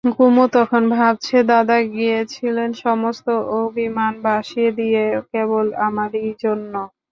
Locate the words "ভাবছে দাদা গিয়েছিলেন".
0.93-2.69